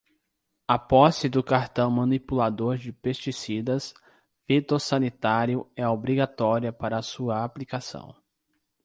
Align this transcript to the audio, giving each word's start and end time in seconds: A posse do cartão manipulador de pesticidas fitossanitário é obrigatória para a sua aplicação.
A 0.67 0.79
posse 0.79 1.29
do 1.29 1.43
cartão 1.43 1.91
manipulador 1.91 2.75
de 2.75 2.91
pesticidas 2.91 3.93
fitossanitário 4.47 5.69
é 5.75 5.87
obrigatória 5.87 6.73
para 6.73 6.97
a 6.97 7.03
sua 7.03 7.43
aplicação. 7.43 8.15